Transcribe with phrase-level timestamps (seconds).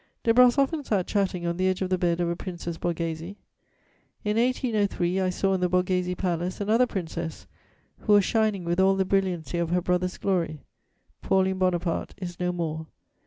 [0.23, 3.35] De Brosses often sat chatting on the edge of the bed of a Princess Borghese.
[4.23, 7.45] In 1803, I saw in the Borghese Palace another princess
[7.99, 10.63] who was shining with all the brilliancy of her brother's glory:
[11.21, 12.87] Pauline Bonaparte is no more!